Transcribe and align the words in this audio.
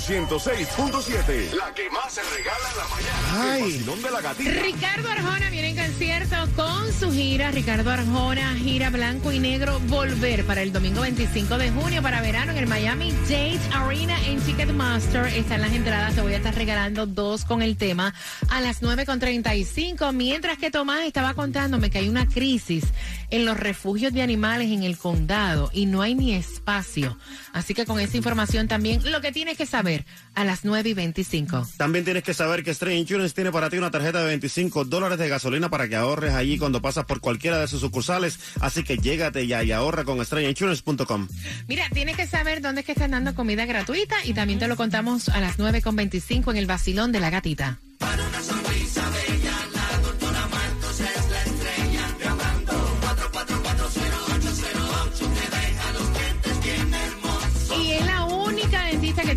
106.7. 0.00 1.52
La 1.52 1.72
que 1.74 1.90
más 1.90 2.12
se 2.12 2.22
regala 2.22 2.70
en 2.70 2.78
la 2.78 2.88
mañana. 2.88 3.56
El 3.56 3.62
vacilón 3.62 4.02
de 4.02 4.10
la 4.10 4.20
gatita. 4.20 4.50
Ricardo 4.50 5.08
Arjona 5.10 5.50
viene 5.50 5.68
en 5.68 5.76
concierto 5.76 6.36
con 6.56 6.92
su 6.92 7.12
gira. 7.12 7.50
Ricardo 7.50 7.90
Arjona, 7.90 8.54
gira 8.56 8.90
blanco 8.90 9.32
y 9.32 9.38
negro, 9.38 9.78
volver 9.88 10.44
para 10.46 10.62
el 10.62 10.72
domingo 10.72 11.02
25 11.02 11.58
de 11.58 11.70
junio 11.70 12.02
para 12.02 12.22
verano 12.22 12.52
en 12.52 12.58
el 12.58 12.66
Miami 12.66 13.12
Dade 13.28 13.60
Arena 13.72 14.18
en 14.26 14.40
Ticketmaster. 14.40 15.26
Están 15.26 15.60
las 15.60 15.72
entradas, 15.72 16.14
te 16.14 16.22
voy 16.22 16.32
a 16.32 16.38
estar 16.38 16.54
regalando 16.54 17.06
dos 17.06 17.44
con 17.44 17.60
el 17.60 17.76
tema 17.76 18.14
a 18.48 18.60
las 18.60 18.82
9.35. 18.82 20.12
Mientras 20.12 20.58
que 20.58 20.70
Tomás 20.70 21.02
estaba 21.04 21.34
contándome 21.34 21.90
que 21.90 21.98
hay 21.98 22.08
una 22.08 22.26
crisis 22.26 22.84
en 23.30 23.44
los 23.44 23.58
refugios 23.58 24.12
de 24.12 24.22
animales 24.22 24.70
en 24.70 24.82
el 24.82 24.96
condado 24.96 25.70
y 25.72 25.86
no 25.86 26.02
hay 26.02 26.14
ni 26.14 26.34
espacio. 26.34 27.18
Así 27.52 27.74
que 27.74 27.84
con 27.84 28.00
esa 28.00 28.16
información 28.16 28.68
también 28.68 29.10
lo 29.10 29.20
que 29.20 29.32
tienes 29.32 29.56
que 29.56 29.66
saber 29.66 29.81
a 30.34 30.44
las 30.44 30.64
9 30.64 30.90
y 30.90 30.94
25. 30.94 31.68
También 31.76 32.04
tienes 32.04 32.22
que 32.22 32.34
saber 32.34 32.62
que 32.62 32.72
Stray 32.72 32.98
Insurance 32.98 33.34
tiene 33.34 33.50
para 33.52 33.68
ti 33.68 33.78
una 33.78 33.90
tarjeta 33.90 34.20
de 34.20 34.26
25 34.26 34.84
dólares 34.84 35.18
de 35.18 35.28
gasolina 35.28 35.68
para 35.70 35.88
que 35.88 35.96
ahorres 35.96 36.34
allí 36.34 36.58
cuando 36.58 36.80
pasas 36.80 37.04
por 37.04 37.20
cualquiera 37.20 37.58
de 37.58 37.68
sus 37.68 37.80
sucursales. 37.80 38.38
Así 38.60 38.84
que 38.84 38.98
llégate 38.98 39.46
ya 39.46 39.62
y 39.62 39.72
ahorra 39.72 40.04
con 40.04 40.24
StrayInsurance.com. 40.24 41.28
Mira, 41.68 41.88
tienes 41.92 42.16
que 42.16 42.26
saber 42.26 42.62
dónde 42.62 42.80
es 42.80 42.86
que 42.86 42.92
están 42.92 43.10
dando 43.10 43.34
comida 43.34 43.66
gratuita 43.66 44.16
y 44.24 44.34
también 44.34 44.58
te 44.58 44.68
lo 44.68 44.76
contamos 44.76 45.28
a 45.28 45.40
las 45.40 45.58
9 45.58 45.82
con 45.82 45.96
25 45.96 46.50
en 46.52 46.56
el 46.56 46.66
vacilón 46.66 47.12
de 47.12 47.20
la 47.20 47.30
gatita. 47.30 47.78
Y 48.00 48.61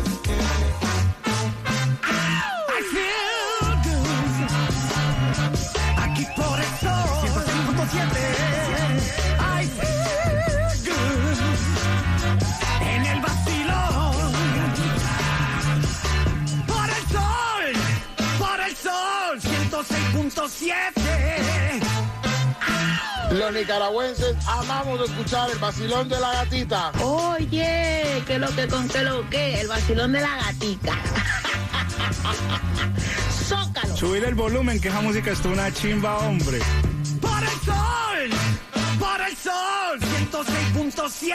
Los 23.49 23.61
nicaragüenses 23.61 24.35
amamos 24.45 25.09
escuchar 25.09 25.49
el 25.49 25.57
vacilón 25.57 26.07
de 26.07 26.19
la 26.19 26.33
gatita. 26.33 26.91
Oye, 27.01 28.21
que 28.27 28.37
lo 28.37 28.47
que 28.55 28.67
con 28.67 28.87
que 28.87 29.01
lo 29.01 29.27
que, 29.27 29.61
el 29.61 29.67
vacilón 29.67 30.11
de 30.11 30.21
la 30.21 30.35
gatica. 30.35 30.93
Zócalo. 33.47 33.97
Subir 33.97 34.23
el 34.25 34.35
volumen, 34.35 34.79
que 34.79 34.89
esa 34.89 35.01
música 35.01 35.31
es 35.31 35.43
una 35.45 35.73
chimba, 35.73 36.19
hombre. 36.19 36.59
Por 37.19 37.41
el 37.41 37.49
sol 37.65 38.29
Por 38.99 39.19
el 39.19 39.35
sol 39.35 39.99
106.7 39.99 41.33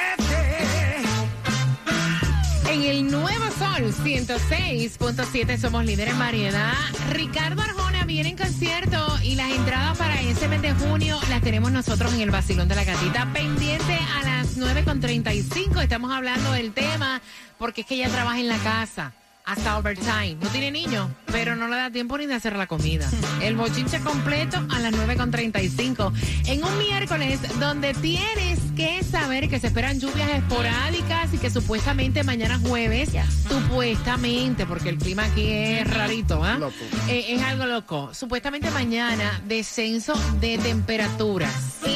En 2.70 2.82
el 2.82 3.10
Nuevo 3.10 3.46
Sol 3.58 3.92
106.7 4.04 5.58
somos 5.58 5.84
líderes 5.84 6.12
en 6.12 6.18
variedad. 6.20 6.74
Ricardo 7.10 7.60
Arjona 7.60 7.83
viene 8.06 8.30
en 8.30 8.36
concierto 8.36 8.98
y 9.22 9.34
las 9.34 9.50
entradas 9.50 9.96
para 9.96 10.20
ese 10.20 10.46
mes 10.48 10.60
de 10.60 10.72
junio 10.74 11.18
las 11.30 11.40
tenemos 11.40 11.72
nosotros 11.72 12.12
en 12.12 12.20
el 12.20 12.30
Basilón 12.30 12.68
de 12.68 12.74
la 12.74 12.84
Gatita. 12.84 13.32
Pendiente 13.32 13.98
a 14.16 14.22
las 14.22 14.58
9.35 14.58 15.82
estamos 15.82 16.12
hablando 16.12 16.52
del 16.52 16.72
tema 16.72 17.22
porque 17.58 17.80
es 17.80 17.86
que 17.86 17.94
ella 17.94 18.10
trabaja 18.10 18.40
en 18.40 18.48
la 18.48 18.58
casa. 18.58 19.12
Hasta 19.44 19.76
overtime. 19.76 20.36
No 20.40 20.48
tiene 20.48 20.70
niños, 20.70 21.10
pero 21.30 21.54
no 21.54 21.68
le 21.68 21.76
da 21.76 21.90
tiempo 21.90 22.16
ni 22.16 22.24
de 22.26 22.34
hacer 22.34 22.56
la 22.56 22.66
comida. 22.66 23.08
El 23.42 23.56
bochinche 23.56 24.00
completo 24.00 24.56
a 24.70 24.78
las 24.80 24.92
9.35. 24.92 26.12
En 26.46 26.64
un 26.64 26.78
miércoles 26.78 27.40
donde 27.60 27.92
tienes 27.94 28.58
que 28.74 29.02
saber 29.04 29.50
que 29.50 29.60
se 29.60 29.66
esperan 29.66 30.00
lluvias 30.00 30.30
esporádicas 30.30 31.32
y 31.34 31.38
que 31.38 31.50
supuestamente 31.50 32.24
mañana 32.24 32.58
jueves, 32.58 33.10
supuestamente, 33.48 34.64
porque 34.64 34.88
el 34.88 34.98
clima 34.98 35.24
aquí 35.24 35.46
es 35.50 35.92
rarito, 35.92 36.42
¿ah? 36.42 36.56
Loco. 36.58 36.74
Eh, 37.08 37.34
es 37.34 37.42
algo 37.42 37.66
loco. 37.66 38.14
Supuestamente 38.14 38.70
mañana 38.70 39.42
descenso 39.46 40.14
de 40.40 40.56
temperaturas. 40.56 41.52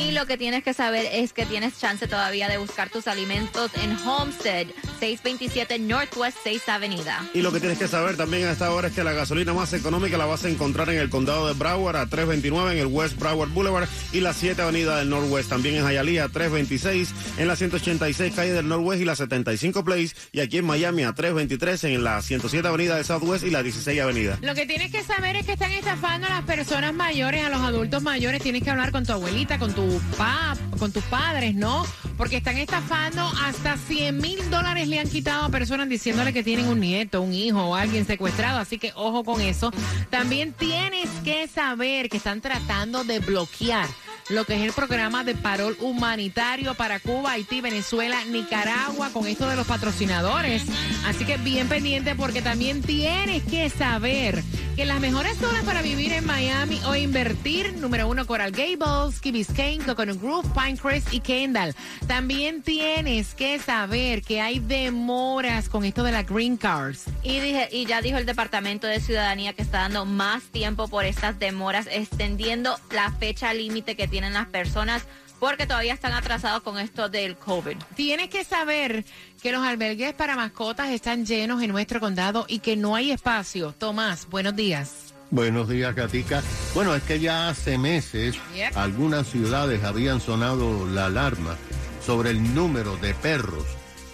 Y 0.08 0.12
lo 0.12 0.24
que 0.24 0.38
tienes 0.38 0.64
que 0.64 0.72
saber 0.72 1.06
es 1.12 1.34
que 1.34 1.44
tienes 1.44 1.78
chance 1.78 2.08
todavía 2.08 2.48
de 2.48 2.56
buscar 2.56 2.88
tus 2.88 3.06
alimentos 3.06 3.70
en 3.74 3.94
Homestead, 4.08 4.66
627 5.00 5.78
Northwest 5.80 6.38
6 6.44 6.66
Avenida. 6.70 7.28
Y 7.34 7.42
lo 7.42 7.52
que 7.52 7.60
tienes 7.60 7.78
que 7.78 7.88
saber 7.88 8.16
también 8.16 8.48
a 8.48 8.52
esta 8.52 8.72
hora 8.72 8.88
es 8.88 8.94
que 8.94 9.04
la 9.04 9.12
gasolina 9.12 9.52
más 9.52 9.74
económica 9.74 10.16
la 10.16 10.24
vas 10.24 10.47
a 10.47 10.48
encontrar 10.48 10.88
en 10.88 10.98
el 10.98 11.10
condado 11.10 11.47
de 11.47 11.52
Broward 11.52 11.97
a 11.97 12.06
329 12.06 12.72
en 12.72 12.78
el 12.78 12.86
West 12.86 13.18
Broward 13.18 13.50
Boulevard 13.50 13.86
y 14.10 14.20
la 14.20 14.32
7 14.32 14.62
Avenida 14.62 14.97
del 14.97 15.10
Northwest. 15.10 15.50
También 15.50 15.74
en 15.74 15.86
Hialeah 15.86 16.24
a 16.24 16.28
326 16.30 17.12
en 17.36 17.47
la 17.47 17.56
186 17.56 18.32
calle 18.34 18.52
del 18.54 18.66
Northwest 18.66 19.02
y 19.02 19.04
la 19.04 19.14
75 19.14 19.84
Place. 19.84 20.14
Y 20.32 20.41
aquí 20.41 20.56
en 20.56 20.64
Miami 20.64 21.02
a 21.02 21.12
323 21.12 21.84
en 21.84 22.02
la 22.02 22.22
107 22.22 22.66
Avenida 22.66 22.97
del 22.97 23.04
Southwest 23.04 23.44
y 23.44 23.50
la 23.50 23.62
16 23.62 24.00
Avenida. 24.00 24.38
Lo 24.41 24.54
que 24.54 24.64
tienes 24.64 24.91
que 24.91 25.02
saber 25.02 25.36
es 25.36 25.44
que 25.44 25.52
están 25.52 25.72
estafando 25.72 26.28
a 26.28 26.30
las 26.30 26.44
personas 26.44 26.94
mayores, 26.94 27.44
a 27.44 27.50
los 27.50 27.60
adultos 27.60 28.02
mayores. 28.02 28.41
Tienes 28.41 28.62
que 28.62 28.70
hablar 28.70 28.91
con 28.91 29.04
tu 29.04 29.12
abuelita, 29.12 29.58
con 29.58 29.74
tu 29.74 29.97
pap, 30.16 30.59
con 30.78 30.92
tus 30.92 31.04
padres, 31.04 31.54
¿no? 31.54 31.84
Porque 32.16 32.38
están 32.38 32.56
estafando 32.56 33.22
hasta 33.44 33.76
100 33.76 34.16
mil 34.16 34.50
dólares 34.50 34.88
le 34.88 34.98
han 34.98 35.09
quitado 35.09 35.44
a 35.44 35.48
personas 35.48 35.88
diciéndole 35.88 36.32
que 36.32 36.42
tienen 36.42 36.66
un 36.66 36.81
nieto, 36.81 37.22
un 37.22 37.32
hijo 37.32 37.62
o 37.62 37.75
alguien 37.75 38.06
secuestrado. 38.06 38.59
Así 38.59 38.78
que 38.78 38.92
ojo 38.94 39.25
con 39.25 39.41
eso. 39.41 39.72
También 40.10 40.53
tienes 40.53 41.09
que 41.25 41.48
saber 41.48 42.09
que 42.09 42.16
están 42.16 42.41
tratando 42.41 43.04
de 43.04 43.19
bloquear 43.20 43.88
lo 44.31 44.44
que 44.44 44.56
es 44.56 44.62
el 44.62 44.72
programa 44.72 45.25
de 45.25 45.34
parol 45.34 45.76
humanitario 45.81 46.75
para 46.75 47.00
Cuba, 47.00 47.32
Haití, 47.32 47.60
Venezuela, 47.60 48.25
Nicaragua, 48.25 49.10
con 49.12 49.27
esto 49.27 49.48
de 49.48 49.56
los 49.56 49.66
patrocinadores. 49.66 50.65
Así 51.06 51.24
que 51.24 51.39
bien 51.39 51.68
pendiente 51.68 52.15
porque 52.15 52.42
también 52.42 52.83
tienes 52.83 53.42
que 53.45 53.71
saber 53.71 54.42
que 54.78 54.86
las 54.86 55.01
mejores 55.01 55.36
zonas 55.39 55.65
para 55.65 55.83
vivir 55.83 56.13
en 56.13 56.25
Miami 56.25 56.80
o 56.86 56.95
invertir, 56.95 57.77
número 57.78 58.07
uno, 58.07 58.25
Coral 58.28 58.53
Gables, 58.53 59.19
Key 59.19 59.33
Biscayne, 59.33 59.84
Coconut 59.84 60.22
Grove, 60.22 60.48
Pinecrest 60.54 61.13
y 61.13 61.19
Kendall. 61.19 61.75
También 62.07 62.63
tienes 62.63 63.34
que 63.34 63.59
saber 63.59 64.22
que 64.22 64.41
hay 64.41 64.60
demoras 64.60 65.69
con 65.69 65.84
esto 65.84 66.04
de 66.04 66.13
la 66.13 66.22
Green 66.22 66.57
Cards. 66.57 67.07
Y, 67.25 67.41
dije, 67.41 67.69
y 67.72 67.86
ya 67.86 68.01
dijo 68.03 68.19
el 68.19 68.27
Departamento 68.27 68.86
de 68.86 69.01
Ciudadanía 69.01 69.53
que 69.53 69.63
está 69.63 69.78
dando 69.78 70.04
más 70.04 70.45
tiempo 70.45 70.86
por 70.86 71.04
estas 71.07 71.41
demoras, 71.41 71.89
extendiendo 71.91 72.78
la 72.92 73.10
fecha 73.10 73.53
límite 73.54 73.97
que 73.97 74.07
tienen 74.07 74.33
las 74.33 74.47
personas 74.47 75.09
porque 75.38 75.66
todavía 75.66 75.94
están 75.94 76.12
atrasados 76.12 76.62
con 76.62 76.78
esto 76.78 77.08
del 77.08 77.36
COVID. 77.36 77.76
Tienes 77.94 78.28
que 78.28 78.44
saber 78.44 79.04
que 79.42 79.52
los 79.52 79.64
albergues 79.64 80.12
para 80.14 80.36
mascotas 80.36 80.90
están 80.90 81.26
llenos 81.26 81.62
en 81.62 81.70
nuestro 81.70 82.00
condado 82.00 82.44
y 82.48 82.58
que 82.58 82.76
no 82.76 82.94
hay 82.96 83.10
espacio. 83.10 83.72
Tomás, 83.78 84.28
buenos 84.28 84.56
días. 84.56 85.14
Buenos 85.30 85.68
días, 85.68 85.94
Katica. 85.94 86.42
Bueno, 86.74 86.94
es 86.94 87.02
que 87.02 87.20
ya 87.20 87.48
hace 87.50 87.76
meses 87.76 88.36
Yep. 88.54 88.76
algunas 88.76 89.26
ciudades 89.26 89.84
habían 89.84 90.20
sonado 90.20 90.86
la 90.86 91.06
alarma 91.06 91.56
sobre 92.04 92.30
el 92.30 92.54
número 92.54 92.96
de 92.96 93.12
perros 93.14 93.64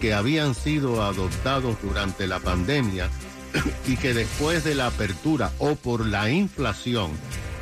que 0.00 0.12
habían 0.12 0.54
sido 0.56 1.02
adoptados 1.02 1.76
durante 1.82 2.26
la 2.26 2.40
pandemia 2.40 3.08
y 3.86 3.96
que 3.96 4.12
después 4.12 4.64
de 4.64 4.74
la 4.74 4.88
apertura 4.88 5.52
o 5.58 5.76
por 5.76 6.04
la 6.04 6.30
inflación 6.30 7.12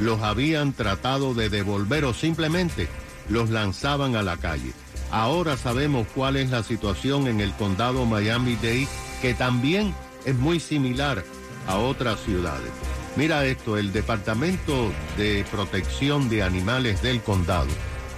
los 0.00 0.22
habían 0.22 0.72
tratado 0.72 1.34
de 1.34 1.50
devolver 1.50 2.06
o 2.06 2.14
simplemente 2.14 2.88
los 3.28 3.50
lanzaban 3.50 4.16
a 4.16 4.22
la 4.22 4.36
calle. 4.36 4.72
Ahora 5.10 5.56
sabemos 5.56 6.06
cuál 6.14 6.36
es 6.36 6.50
la 6.50 6.62
situación 6.62 7.26
en 7.26 7.40
el 7.40 7.52
condado 7.52 8.06
Miami-Dade, 8.06 8.88
que 9.20 9.34
también 9.34 9.94
es 10.24 10.36
muy 10.36 10.58
similar 10.58 11.24
a 11.66 11.76
otras 11.76 12.20
ciudades. 12.20 12.70
Mira 13.16 13.44
esto, 13.44 13.76
el 13.76 13.92
Departamento 13.92 14.90
de 15.19 15.44
Protección 15.50 16.28
de 16.30 16.42
Animales 16.42 17.02
del 17.02 17.20
condado 17.20 17.69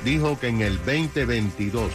dijo 0.05 0.39
que 0.39 0.49
en 0.49 0.61
el 0.61 0.77
2022 0.79 1.91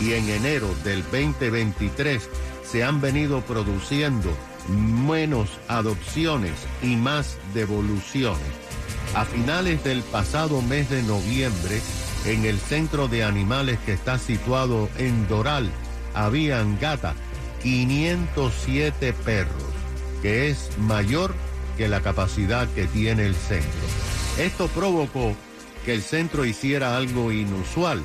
y 0.00 0.14
en 0.14 0.28
enero 0.30 0.68
del 0.82 1.02
2023 1.02 2.28
se 2.64 2.82
han 2.82 3.00
venido 3.00 3.40
produciendo 3.42 4.30
menos 4.68 5.48
adopciones 5.68 6.52
y 6.82 6.96
más 6.96 7.38
devoluciones. 7.54 8.40
A 9.14 9.24
finales 9.24 9.82
del 9.84 10.02
pasado 10.02 10.62
mes 10.62 10.88
de 10.90 11.02
noviembre, 11.02 11.80
en 12.24 12.44
el 12.44 12.58
centro 12.58 13.08
de 13.08 13.24
animales 13.24 13.78
que 13.84 13.92
está 13.92 14.18
situado 14.18 14.88
en 14.98 15.26
Doral, 15.28 15.70
habían 16.14 16.78
gata 16.78 17.14
507 17.62 19.12
perros, 19.12 19.62
que 20.22 20.50
es 20.50 20.70
mayor 20.78 21.34
que 21.76 21.88
la 21.88 22.00
capacidad 22.00 22.68
que 22.74 22.86
tiene 22.86 23.26
el 23.26 23.34
centro. 23.34 23.80
Esto 24.38 24.68
provocó 24.68 25.34
que 25.84 25.94
el 25.94 26.02
centro 26.02 26.44
hiciera 26.44 26.96
algo 26.96 27.32
inusual, 27.32 28.04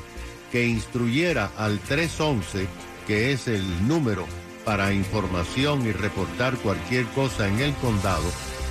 que 0.50 0.66
instruyera 0.66 1.50
al 1.56 1.78
311, 1.80 2.66
que 3.06 3.32
es 3.32 3.48
el 3.48 3.86
número 3.86 4.26
para 4.64 4.92
información 4.92 5.86
y 5.86 5.92
reportar 5.92 6.56
cualquier 6.56 7.04
cosa 7.06 7.48
en 7.48 7.60
el 7.60 7.74
condado, 7.74 8.24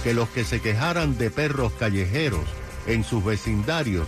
que 0.04 0.14
los 0.14 0.28
que 0.30 0.44
se 0.44 0.60
quejaran 0.60 1.18
de 1.18 1.32
perros 1.32 1.72
callejeros 1.74 2.46
en 2.88 3.04
sus 3.04 3.24
vecindarios, 3.24 4.08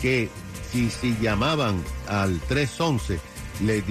que 0.00 0.30
si, 0.76 0.90
si 0.90 1.16
llamaban 1.20 1.82
al 2.06 2.38
311, 2.48 3.18
le, 3.62 3.82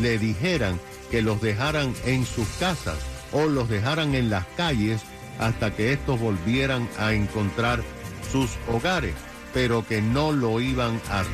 le 0.00 0.18
dijeran 0.18 0.78
que 1.10 1.22
los 1.22 1.40
dejaran 1.40 1.94
en 2.04 2.26
sus 2.26 2.46
casas 2.60 2.98
o 3.32 3.46
los 3.46 3.68
dejaran 3.68 4.14
en 4.14 4.28
las 4.28 4.44
calles 4.56 5.00
hasta 5.38 5.74
que 5.74 5.92
estos 5.92 6.20
volvieran 6.20 6.88
a 6.98 7.14
encontrar 7.14 7.82
sus 8.30 8.50
hogares, 8.70 9.14
pero 9.54 9.86
que 9.86 10.02
no 10.02 10.32
lo 10.32 10.60
iban 10.60 11.00
a, 11.10 11.24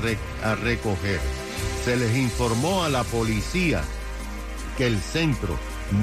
a 0.49 0.55
recoger. 0.55 1.21
Se 1.85 1.97
les 1.97 2.17
informó 2.17 2.85
a 2.85 2.89
la 2.89 3.03
policía 3.03 3.83
que 4.79 4.87
el 4.87 5.01
centro 5.01 5.57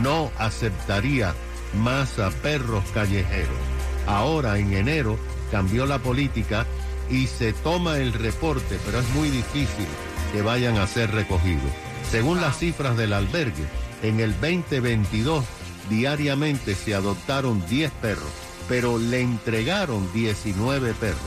no 0.04 0.31
aceptaría 0.38 1.33
más 1.75 2.19
a 2.19 2.30
perros 2.30 2.83
callejeros. 2.94 3.57
Ahora 4.06 4.57
en 4.57 4.74
enero 4.74 5.18
cambió 5.50 5.86
la 5.86 6.00
política 6.00 6.65
y 7.09 7.27
se 7.27 7.54
toma 7.54 7.98
el 7.98 8.13
reporte, 8.13 8.77
pero 8.86 9.00
es 9.00 9.09
muy 9.09 9.30
difícil 9.30 9.88
que 10.33 10.42
vayan 10.42 10.77
a 10.77 10.88
ser 10.88 11.12
recogidos. 11.12 11.71
Según 12.12 12.42
las 12.42 12.57
cifras 12.59 12.98
del 12.98 13.13
albergue, 13.13 13.65
en 14.04 14.19
el 14.19 14.33
2022 14.33 15.44
diariamente 15.89 16.75
se 16.75 16.95
adoptaron 16.95 17.65
10 17.68 17.92
perros, 18.01 18.30
pero 18.68 18.98
le 18.98 19.21
entregaron 19.21 20.12
19 20.13 20.94
perros. 20.94 21.19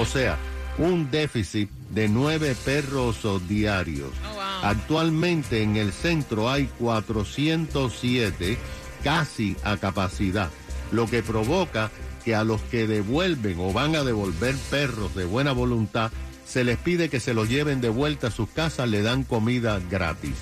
O 0.00 0.04
sea, 0.04 0.38
un 0.78 1.10
déficit 1.10 1.70
de 1.90 2.08
9 2.08 2.56
perros 2.64 3.26
diarios. 3.48 4.10
Actualmente 4.62 5.62
en 5.62 5.76
el 5.76 5.92
centro 5.92 6.50
hay 6.50 6.66
407 6.78 8.58
casi 9.04 9.56
a 9.62 9.76
capacidad, 9.76 10.50
lo 10.90 11.06
que 11.06 11.22
provoca 11.22 11.90
que 12.28 12.34
a 12.34 12.44
los 12.44 12.60
que 12.60 12.86
devuelven 12.86 13.58
o 13.58 13.72
van 13.72 13.96
a 13.96 14.04
devolver 14.04 14.54
perros 14.68 15.14
de 15.14 15.24
buena 15.24 15.52
voluntad, 15.52 16.12
se 16.46 16.62
les 16.62 16.76
pide 16.76 17.08
que 17.08 17.20
se 17.20 17.32
los 17.32 17.48
lleven 17.48 17.80
de 17.80 17.88
vuelta 17.88 18.26
a 18.26 18.30
sus 18.30 18.50
casas, 18.50 18.86
le 18.86 19.00
dan 19.00 19.24
comida 19.24 19.80
gratis. 19.90 20.34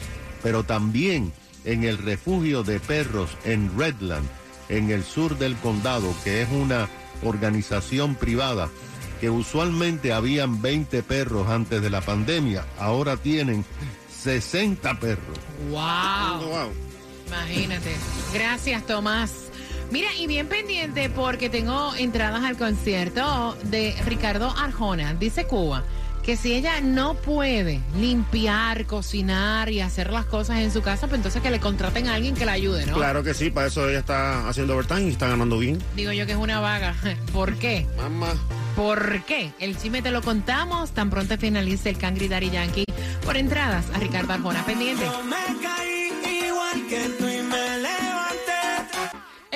Pero 0.43 0.65
también 0.65 1.33
en 1.65 1.85
el 1.85 1.99
refugio 1.99 2.65
de 2.65 2.81
perros 2.81 3.31
en 3.45 3.71
Redland, 3.79 4.27
en 4.69 4.91
el 4.91 5.05
sur 5.05 5.39
del 5.39 5.55
condado, 5.59 6.13
que 6.25 6.43
es 6.43 6.49
una 6.51 6.89
organización 7.23 8.17
privada, 8.17 8.69
que 9.21 9.31
usualmente 9.31 10.13
habían 10.13 10.61
20 10.61 11.05
perros 11.05 11.49
antes 11.49 11.81
de 11.81 11.91
la 11.91 12.01
pandemia, 12.01 12.67
ahora 12.81 13.17
tienen 13.17 13.65
60 14.25 14.99
perros. 14.99 15.39
Wow. 15.71 16.73
Imagínate. 17.29 17.95
Gracias, 18.35 18.85
Tomás. 18.87 19.46
Mira, 19.91 20.09
y 20.19 20.27
bien 20.27 20.49
pendiente 20.49 21.09
porque 21.11 21.49
tengo 21.49 21.95
entradas 21.95 22.45
al 22.45 22.57
concierto 22.57 23.57
de 23.65 23.95
Ricardo 24.05 24.51
Arjona. 24.51 25.15
Dice 25.15 25.47
Cuba 25.47 25.85
que 26.27 26.37
si 26.37 26.55
ella 26.55 26.81
no 26.81 27.15
puede 27.15 27.81
limpiar, 28.01 28.85
cocinar 28.87 29.71
y 29.71 29.81
hacer 29.81 30.11
las 30.11 30.27
cosas 30.27 30.59
en 30.59 30.73
su 30.73 30.83
casa, 30.83 31.07
pues 31.07 31.21
entonces 31.21 31.41
que 31.41 31.53
le 31.53 31.61
contraten 31.61 32.09
a 32.09 32.15
alguien 32.15 32.35
que 32.35 32.45
la 32.45 32.51
ayude, 32.51 32.85
¿no? 32.85 32.95
Claro 32.95 33.23
que 33.23 33.33
sí, 33.33 33.51
para 33.51 33.69
eso 33.69 33.89
ella 33.89 34.01
está 34.01 34.49
haciendo 34.49 34.75
overtime 34.75 35.03
y 35.03 35.11
está 35.11 35.29
ganando 35.29 35.57
bien. 35.57 35.79
Digo 35.95 36.11
yo 36.11 36.27
que 36.27 36.33
es 36.33 36.39
una 36.39 36.59
vaga. 36.59 36.97
¿Por 37.33 37.55
qué? 37.55 37.87
Mamá. 37.97 38.35
¿Por 38.75 39.25
qué? 39.25 39.53
El 39.61 39.79
chisme 39.79 40.03
te 40.03 40.11
lo 40.11 40.21
contamos 40.21 40.91
tan 40.91 41.11
pronto 41.11 41.39
finalice 41.39 41.91
el 41.91 41.97
Cangri 41.97 42.27
Daddy 42.27 42.51
Yankee 42.51 42.85
por 43.25 43.37
entradas 43.37 43.87
a 43.95 43.99
Ricardo 44.01 44.33
Arjona. 44.33 44.67
Pendiente. 44.67 45.07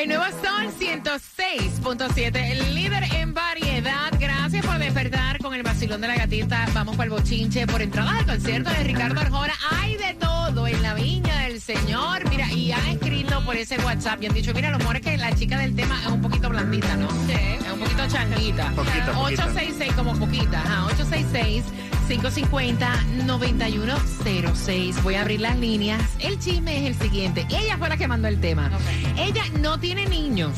El 0.01 0.09
nuevo 0.09 0.25
Sol 0.25 0.73
106.7, 0.79 2.35
el 2.35 2.75
líder 2.75 3.05
en 3.17 3.35
variedad. 3.35 4.11
Gracias 4.19 4.65
por 4.65 4.79
despertar 4.79 5.37
con 5.41 5.53
el 5.53 5.63
vacilón 5.63 6.01
de 6.01 6.09
la 6.09 6.17
gatita. 6.17 6.67
Vamos 6.73 6.97
para 6.97 7.05
el 7.05 7.11
bochinche 7.11 7.67
por 7.67 7.83
entrada 7.83 8.17
al 8.17 8.25
concierto 8.25 8.71
de 8.71 8.83
Ricardo 8.83 9.21
Arjona. 9.21 9.53
Hay 9.71 9.99
de 9.99 10.15
todo 10.15 10.67
en 10.67 10.81
la 10.81 10.95
viña 10.95 11.41
del 11.41 11.61
Señor. 11.61 12.27
Mira, 12.31 12.51
y 12.51 12.73
han 12.73 12.87
escrito 12.87 13.45
por 13.45 13.57
ese 13.57 13.77
WhatsApp 13.77 14.23
y 14.23 14.27
han 14.29 14.33
dicho, 14.33 14.55
mira, 14.55 14.71
lo 14.71 14.79
mejor 14.79 14.97
es 14.97 15.03
que 15.03 15.19
la 15.19 15.35
chica 15.35 15.59
del 15.59 15.77
tema 15.77 16.01
es 16.01 16.07
un 16.07 16.23
poquito 16.23 16.49
blandita, 16.49 16.97
¿no? 16.97 17.11
Sí. 17.27 17.35
Es 17.67 17.71
un 17.71 17.81
poquito 17.81 18.09
changuita. 18.09 18.73
866 18.79 19.93
como 19.93 20.19
poquita. 20.19 20.61
Ajá, 20.61 20.87
866 20.87 21.63
550-9106. 22.11 25.03
Voy 25.03 25.15
a 25.15 25.21
abrir 25.21 25.41
las 25.41 25.57
líneas. 25.59 26.03
El 26.19 26.41
chisme 26.41 26.79
es 26.79 26.87
el 26.89 26.97
siguiente. 27.01 27.47
Ella 27.51 27.79
fue 27.79 27.89
la 27.89 27.97
que 27.97 28.09
mandó 28.09 28.27
el 28.27 28.41
tema. 28.41 28.69
Ella 29.17 29.45
no 29.61 29.79
tiene 29.79 30.07
niños. 30.07 30.53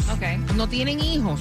No 0.56 0.66
tienen 0.68 1.00
hijos. 1.00 1.40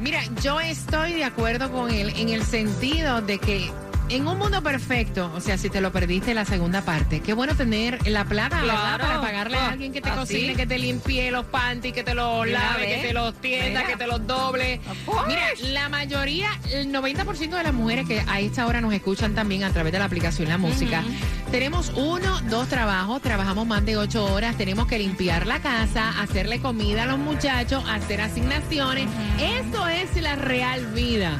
Mira, 0.00 0.20
yo 0.42 0.60
estoy 0.60 1.14
de 1.14 1.24
acuerdo 1.24 1.72
con 1.72 1.90
él 1.90 2.12
en 2.16 2.28
el 2.28 2.44
sentido 2.44 3.20
de 3.20 3.38
que 3.38 3.68
en 4.10 4.26
un 4.26 4.38
mundo 4.38 4.62
perfecto, 4.62 5.30
o 5.34 5.40
sea, 5.40 5.58
si 5.58 5.68
te 5.70 5.80
lo 5.80 5.92
perdiste 5.92 6.32
la 6.34 6.44
segunda 6.44 6.82
parte, 6.82 7.20
qué 7.20 7.32
bueno 7.34 7.54
tener 7.54 8.06
la 8.08 8.24
plata. 8.24 8.60
Para 8.98 9.20
pagarle 9.20 9.56
a 9.58 9.66
Ah, 9.66 9.70
alguien 9.72 9.92
que 9.92 10.00
te 10.00 10.08
así. 10.08 10.18
cocine, 10.18 10.54
que 10.54 10.66
te 10.66 10.78
limpie 10.78 11.30
los 11.30 11.44
panties, 11.46 11.92
que 11.92 12.02
te 12.04 12.14
los 12.14 12.46
lave, 12.48 12.86
que 12.88 13.08
te 13.08 13.12
los 13.12 13.34
tienda, 13.40 13.80
Mira. 13.80 13.86
que 13.86 13.96
te 13.96 14.06
los 14.06 14.26
doble. 14.26 14.80
Mira, 15.26 15.42
la 15.72 15.88
mayoría, 15.88 16.48
el 16.72 16.90
90% 16.92 17.56
de 17.56 17.62
las 17.62 17.72
mujeres 17.74 18.06
que 18.06 18.22
a 18.26 18.40
esta 18.40 18.66
hora 18.66 18.80
nos 18.80 18.92
escuchan 18.94 19.34
también 19.34 19.64
a 19.64 19.70
través 19.70 19.92
de 19.92 19.98
la 19.98 20.04
aplicación 20.06 20.48
La 20.48 20.58
Música, 20.58 21.02
tenemos 21.50 21.92
uno, 21.96 22.40
dos 22.48 22.68
trabajos, 22.68 23.20
trabajamos 23.22 23.66
más 23.66 23.84
de 23.84 23.96
ocho 23.96 24.24
horas, 24.32 24.56
tenemos 24.56 24.86
que 24.86 24.98
limpiar 24.98 25.46
la 25.46 25.60
casa, 25.60 26.20
hacerle 26.20 26.60
comida 26.60 27.02
a 27.02 27.06
los 27.06 27.18
muchachos, 27.18 27.84
hacer 27.88 28.20
asignaciones. 28.20 29.06
Eso 29.40 29.86
es 29.88 30.20
la 30.22 30.36
real 30.36 30.86
vida. 30.94 31.38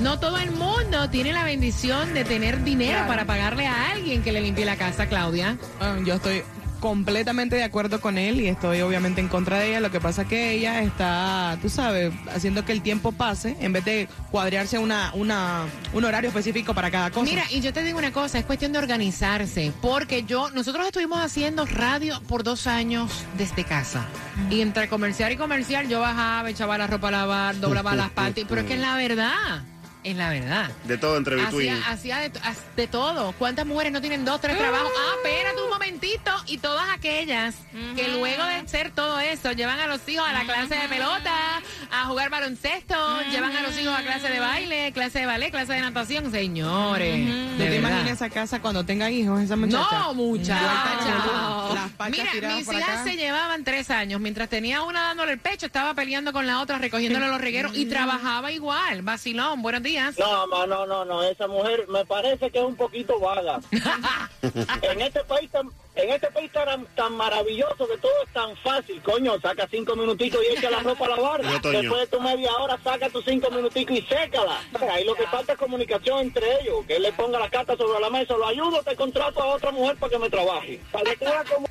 No 0.00 0.20
todo 0.20 0.38
el 0.38 0.52
mundo 0.52 1.10
tiene 1.10 1.32
la 1.32 1.44
bendición 1.44 2.14
de 2.14 2.24
tener 2.24 2.62
dinero 2.62 3.00
para 3.08 3.24
pagarle 3.24 3.66
a 3.66 3.90
alguien 3.90 4.22
que 4.22 4.32
le 4.32 4.40
limpie 4.40 4.64
la 4.64 4.76
casa, 4.76 5.08
Claudia. 5.08 5.58
Ah, 5.80 5.96
yo 6.04 6.14
estoy 6.14 6.42
completamente 6.80 7.56
de 7.56 7.64
acuerdo 7.64 8.00
con 8.00 8.18
él 8.18 8.40
y 8.40 8.48
estoy 8.48 8.80
obviamente 8.80 9.20
en 9.20 9.28
contra 9.28 9.58
de 9.58 9.70
ella. 9.70 9.80
Lo 9.80 9.90
que 9.90 10.00
pasa 10.00 10.22
es 10.22 10.28
que 10.28 10.52
ella 10.52 10.82
está, 10.82 11.58
tú 11.60 11.68
sabes, 11.68 12.12
haciendo 12.32 12.64
que 12.64 12.72
el 12.72 12.82
tiempo 12.82 13.12
pase 13.12 13.56
en 13.60 13.72
vez 13.72 13.84
de 13.84 14.08
cuadrearse 14.30 14.78
una, 14.78 15.12
una, 15.14 15.64
un 15.92 16.04
horario 16.04 16.28
específico 16.28 16.74
para 16.74 16.90
cada 16.90 17.10
cosa. 17.10 17.28
Mira, 17.28 17.44
y 17.50 17.60
yo 17.60 17.72
te 17.72 17.82
digo 17.82 17.98
una 17.98 18.12
cosa, 18.12 18.38
es 18.38 18.44
cuestión 18.44 18.72
de 18.72 18.78
organizarse, 18.78 19.72
porque 19.80 20.24
yo, 20.24 20.50
nosotros 20.50 20.86
estuvimos 20.86 21.18
haciendo 21.18 21.66
radio 21.66 22.20
por 22.28 22.44
dos 22.44 22.66
años 22.66 23.24
desde 23.36 23.64
casa. 23.64 24.06
Y 24.50 24.60
entre 24.60 24.88
comercial 24.88 25.32
y 25.32 25.36
comercial 25.36 25.88
yo 25.88 26.00
bajaba, 26.00 26.48
echaba 26.50 26.78
la 26.78 26.86
ropa 26.86 27.08
a 27.08 27.12
lavar, 27.12 27.58
doblaba 27.60 27.94
las 27.94 28.10
panties, 28.10 28.46
pero 28.48 28.60
es 28.60 28.66
que 28.66 28.74
es 28.74 28.80
la 28.80 28.96
verdad, 28.96 29.62
es 30.10 30.16
la 30.16 30.30
verdad. 30.30 30.70
De 30.84 30.98
todo 30.98 31.16
entre 31.16 31.36
between. 31.36 31.74
Hacía, 31.82 32.18
hacía 32.18 32.18
de, 32.18 32.32
de 32.76 32.86
todo. 32.86 33.32
¿Cuántas 33.38 33.66
mujeres 33.66 33.92
no 33.92 34.00
tienen 34.00 34.24
dos, 34.24 34.40
tres 34.40 34.56
trabajos? 34.58 34.90
Ah, 34.96 35.14
espérate 35.22 35.62
un 35.62 35.70
momentito. 35.70 36.30
Y 36.46 36.58
todas 36.58 36.88
aquellas 36.90 37.54
que 37.94 38.08
luego 38.08 38.44
de 38.44 38.54
hacer 38.54 38.90
todo 38.90 39.20
eso 39.20 39.52
llevan 39.52 39.78
a 39.80 39.86
los 39.86 40.06
hijos 40.08 40.26
a 40.26 40.32
la 40.32 40.44
clase 40.44 40.74
de 40.76 40.88
pelota, 40.88 41.60
a 41.90 42.04
jugar 42.06 42.30
baloncesto, 42.30 42.94
llevan 43.30 43.56
a 43.56 43.62
los 43.62 43.78
hijos 43.78 43.94
a 43.96 44.02
clase 44.02 44.28
de 44.28 44.40
baile, 44.40 44.92
clase 44.92 45.20
de 45.20 45.26
ballet, 45.26 45.50
clase 45.50 45.72
de 45.74 45.80
natación. 45.80 46.30
Señores, 46.30 47.26
¿Tú 47.56 47.58
de 47.62 47.68
te 47.70 47.76
imaginas 47.76 48.10
esa 48.10 48.30
casa 48.30 48.60
cuando 48.60 48.84
tengan 48.84 49.12
hijos, 49.12 49.40
esa 49.40 49.56
muchacha? 49.56 49.98
No, 49.98 50.14
muchacha. 50.14 51.74
Las 51.74 51.90
pachas 51.92 52.34
Mira, 52.34 52.54
mis 52.56 52.68
hijas 52.72 52.88
acá. 52.88 53.04
se 53.04 53.16
llevaban 53.16 53.64
tres 53.64 53.90
años. 53.90 54.20
Mientras 54.20 54.48
tenía 54.48 54.82
una 54.82 55.02
dándole 55.02 55.32
el 55.32 55.38
pecho, 55.38 55.66
estaba 55.66 55.94
peleando 55.94 56.32
con 56.32 56.46
la 56.46 56.60
otra, 56.60 56.78
recogiéndole 56.78 57.28
los 57.28 57.40
regueros 57.40 57.76
y 57.76 57.86
trabajaba 57.86 58.50
igual. 58.52 59.02
Vacilón, 59.02 59.62
buenos 59.62 59.82
días. 59.82 59.97
No, 60.18 60.46
no, 60.46 60.66
no, 60.66 60.86
no, 60.86 61.04
no, 61.04 61.22
esa 61.22 61.46
mujer 61.46 61.86
me 61.88 62.04
parece 62.06 62.50
que 62.50 62.58
es 62.58 62.64
un 62.64 62.76
poquito 62.76 63.18
vaga. 63.20 63.60
en 64.82 65.00
este 65.00 65.24
país 65.24 65.50
tan, 65.50 65.70
en 65.94 66.10
este 66.10 66.30
país 66.30 66.50
tan, 66.52 66.86
tan 66.94 67.12
maravilloso 67.16 67.88
que 67.88 67.98
todo 67.98 68.12
es 68.26 68.32
tan 68.32 68.56
fácil, 68.58 69.00
coño, 69.02 69.40
saca 69.40 69.66
cinco 69.70 69.96
minutitos 69.96 70.40
y 70.44 70.56
echa 70.56 70.70
la 70.70 70.80
ropa 70.80 71.06
a 71.06 71.08
lavar. 71.10 71.42
Yo, 71.42 71.60
Toño. 71.60 71.80
Después 71.80 72.00
de 72.10 72.16
tu 72.16 72.22
media 72.22 72.52
hora 72.58 72.78
saca 72.82 73.08
tus 73.10 73.24
cinco 73.24 73.50
minuticos 73.50 73.96
y 73.96 74.02
sécala. 74.02 74.60
Ahí 74.92 75.04
lo 75.04 75.14
que 75.14 75.26
falta 75.26 75.52
es 75.54 75.58
comunicación 75.58 76.20
entre 76.20 76.60
ellos, 76.62 76.84
que 76.86 76.96
él 76.96 77.02
le 77.02 77.12
ponga 77.12 77.38
la 77.38 77.50
carta 77.50 77.76
sobre 77.76 78.00
la 78.00 78.10
mesa, 78.10 78.34
lo 78.36 78.46
ayudo, 78.46 78.82
te 78.82 78.94
contrato 78.96 79.42
a 79.42 79.46
otra 79.46 79.70
mujer 79.72 79.96
para 79.96 80.10
que 80.10 80.18
me 80.18 80.30
trabaje. 80.30 80.80
Para 80.92 81.04
que 81.10 81.16
tú 81.16 81.24
veas 81.24 81.44
cómo 81.50 81.66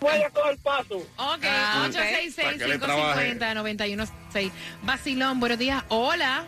voy 0.00 0.22
a 0.22 0.30
coger 0.30 0.56
paso. 0.58 0.96
Ok, 0.96 1.44
Ah, 1.44 1.86
ok. 1.86 1.94
Para 1.94 2.56
que 2.56 2.66
le 2.66 2.78
866-550-916. 2.80 4.50
Vacilón, 4.82 5.38
buenos 5.40 5.58
días. 5.58 5.84
Hola. 5.88 6.44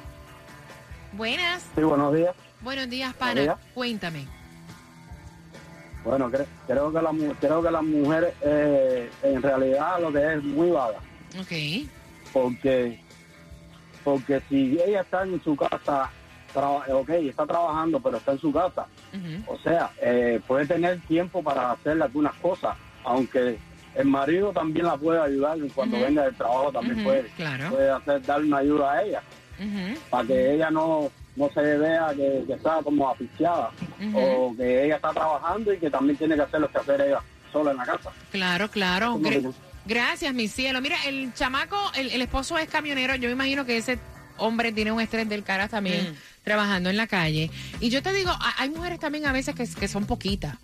Buenas. 1.12 1.62
Sí, 1.74 1.82
buenos 1.82 2.14
días. 2.14 2.34
Buenos 2.60 2.88
días, 2.88 3.14
pana. 3.14 3.32
Buenos 3.34 3.56
días. 3.58 3.72
Cuéntame. 3.74 4.26
Bueno, 6.04 6.30
cre- 6.30 6.46
creo 6.66 6.92
que 6.92 7.00
la, 7.02 7.10
creo 7.40 7.62
que 7.62 7.70
la 7.70 7.82
mujer 7.82 8.34
eh, 8.42 9.10
en 9.22 9.40
realidad 9.42 10.00
lo 10.00 10.12
que 10.12 10.34
es 10.34 10.42
muy 10.42 10.70
vaga. 10.70 10.98
Ok. 11.40 11.88
porque 12.32 13.00
porque 14.04 14.42
si 14.48 14.72
ella 14.84 15.02
está 15.02 15.22
en 15.22 15.40
su 15.44 15.54
casa 15.54 16.10
ok 16.90 17.08
está 17.10 17.46
trabajando 17.46 18.00
pero 18.00 18.16
está 18.18 18.32
en 18.32 18.38
su 18.40 18.52
casa 18.52 18.86
o 19.46 19.56
sea 19.58 19.90
eh, 20.02 20.40
puede 20.46 20.66
tener 20.66 21.00
tiempo 21.02 21.42
para 21.42 21.70
hacer 21.72 22.02
algunas 22.02 22.34
cosas 22.34 22.76
aunque 23.04 23.58
el 23.94 24.06
marido 24.06 24.52
también 24.52 24.86
la 24.86 24.96
puede 24.96 25.20
ayudar 25.22 25.56
cuando 25.74 26.00
venga 26.00 26.24
del 26.24 26.34
trabajo 26.34 26.72
también 26.72 27.02
puede 27.04 27.22
claro. 27.36 27.70
puede 27.70 27.90
hacer 27.90 28.22
darle 28.26 28.48
una 28.48 28.58
ayuda 28.58 28.92
a 28.92 29.02
ella 29.04 29.22
Para 30.10 30.26
que 30.26 30.54
ella 30.54 30.70
no 30.70 31.10
no 31.34 31.50
se 31.54 31.62
vea 31.62 32.12
que, 32.14 32.44
que 32.46 32.52
está 32.52 32.82
como 32.82 33.10
asfixiada 33.10 33.70
o 34.14 34.54
que 34.54 34.84
ella 34.84 34.96
está 34.96 35.12
trabajando 35.12 35.72
y 35.72 35.78
que 35.78 35.90
también 35.90 36.18
tiene 36.18 36.34
que 36.34 36.42
hacer 36.42 36.60
lo 36.60 36.70
que 36.70 36.78
hacer 36.78 37.00
ella 37.00 37.20
sola 37.50 37.70
en 37.70 37.78
la 37.78 37.86
casa 37.86 38.10
Claro, 38.30 38.68
claro. 38.68 39.18
Gracias, 39.84 40.32
mi 40.32 40.46
cielo. 40.46 40.80
Mira, 40.80 40.96
el 41.06 41.34
chamaco, 41.34 41.76
el, 41.96 42.10
el 42.10 42.22
esposo 42.22 42.56
es 42.56 42.68
camionero. 42.68 43.16
Yo 43.16 43.28
me 43.28 43.32
imagino 43.32 43.64
que 43.64 43.78
ese 43.78 43.98
hombre 44.38 44.72
tiene 44.72 44.92
un 44.92 45.00
estrés 45.00 45.28
del 45.28 45.42
cara 45.42 45.68
también 45.68 46.14
trabajando 46.44 46.90
en 46.90 46.96
la 46.96 47.06
calle. 47.06 47.50
Y 47.80 47.90
yo 47.90 48.02
te 48.02 48.12
digo, 48.12 48.30
hay 48.58 48.68
mujeres 48.70 48.98
también 48.98 49.26
a 49.26 49.32
veces 49.32 49.54
que, 49.54 49.66
que 49.68 49.88
son 49.88 50.06
poquitas. 50.06 50.56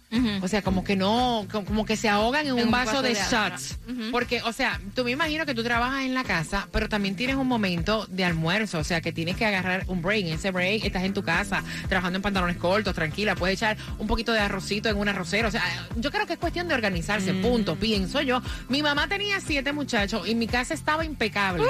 O 0.42 0.48
sea, 0.48 0.62
como 0.62 0.84
que 0.84 0.96
no, 0.96 1.46
co- 1.52 1.64
como 1.66 1.84
que 1.84 1.96
se 1.96 2.08
ahogan 2.08 2.46
en, 2.46 2.54
un, 2.54 2.70
vaso, 2.70 3.02
de, 3.02 3.14
shots. 3.30 3.78
Porque, 4.10 4.40
o 4.42 4.52
sea, 4.52 4.80
tú 4.94 5.04
me 5.04 5.10
imagino 5.10 5.44
que 5.46 5.54
tú 5.54 5.62
trabajas 5.62 6.04
en 6.04 6.14
la 6.14 6.24
casa, 6.24 6.66
pero 6.72 6.88
también 6.88 7.14
tienes 7.14 7.36
un 7.36 7.46
momento 7.46 8.06
de 8.06 8.24
almuerzo. 8.24 8.78
O 8.78 8.84
sea, 8.84 9.00
que 9.02 9.12
tienes 9.12 9.36
que 9.36 9.44
agarrar 9.44 9.84
un 9.88 10.00
break. 10.00 10.26
En 10.26 10.32
ese 10.34 10.50
break 10.50 10.84
estás 10.84 11.04
en 11.04 11.12
tu 11.14 11.22
casa, 11.22 11.62
trabajando 11.88 12.16
en 12.16 12.22
pantalones 12.22 12.56
cortos, 12.56 12.94
tranquila. 12.94 13.34
Puedes 13.36 13.58
echar 13.58 13.76
un 13.98 14.06
poquito 14.06 14.32
de 14.32 14.40
arrocito 14.40 14.88
en 14.88 14.96
una 14.96 15.10
arrocera. 15.12 15.48
O 15.48 15.50
sea, 15.50 15.62
yo 15.96 16.10
creo 16.10 16.26
que 16.26 16.32
es 16.34 16.38
cuestión 16.38 16.68
de 16.68 16.74
organizarse, 16.74 17.34
punto. 17.34 17.76
Pienso 17.76 18.22
yo. 18.22 18.40
Mi 18.68 18.82
mamá 18.82 19.08
tenía 19.08 19.40
siete 19.40 19.72
muchachos 19.72 20.26
y 20.26 20.34
mi 20.34 20.46
casa 20.46 20.72
estaba 20.74 21.04
impecable. 21.04 21.64